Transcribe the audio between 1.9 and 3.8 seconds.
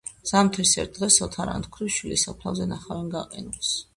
შვილის საფლავზე ნახავენ გაყინულს.